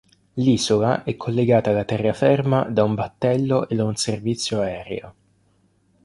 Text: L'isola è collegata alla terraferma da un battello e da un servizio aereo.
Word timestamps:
L'isola 0.33 1.03
è 1.03 1.15
collegata 1.15 1.69
alla 1.69 1.83
terraferma 1.83 2.63
da 2.63 2.83
un 2.83 2.95
battello 2.95 3.69
e 3.69 3.75
da 3.75 3.83
un 3.83 3.95
servizio 3.95 4.59
aereo. 4.61 5.15